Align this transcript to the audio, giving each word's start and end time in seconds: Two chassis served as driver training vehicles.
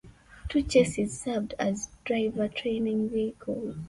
Two 0.49 0.63
chassis 0.63 1.05
served 1.09 1.53
as 1.59 1.89
driver 2.05 2.47
training 2.47 3.07
vehicles. 3.11 3.75